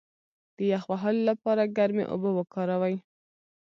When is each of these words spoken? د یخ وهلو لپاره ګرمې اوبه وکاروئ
د 0.55 0.57
یخ 0.71 0.83
وهلو 0.91 1.21
لپاره 1.29 1.71
ګرمې 1.77 2.05
اوبه 2.13 2.29
وکاروئ 2.33 2.95